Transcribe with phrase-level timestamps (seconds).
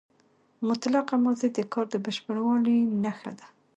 [0.67, 3.47] مطلقه ماضي د کار د بشپړوالي نخښه ده.